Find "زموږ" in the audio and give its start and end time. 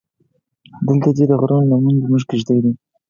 2.05-2.23